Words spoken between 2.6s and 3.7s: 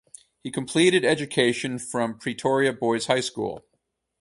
Boys High School.